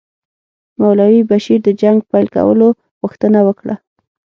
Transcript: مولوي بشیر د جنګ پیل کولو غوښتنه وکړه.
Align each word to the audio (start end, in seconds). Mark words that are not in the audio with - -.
مولوي 0.79 1.21
بشیر 1.29 1.59
د 1.65 1.69
جنګ 1.81 1.97
پیل 2.09 2.27
کولو 2.35 2.67
غوښتنه 3.01 3.39
وکړه. 3.47 3.75